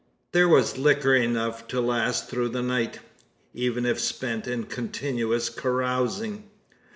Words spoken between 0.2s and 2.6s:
There was liquor enough to last through